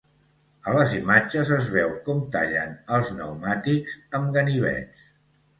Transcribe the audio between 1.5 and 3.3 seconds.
es veu com tallen els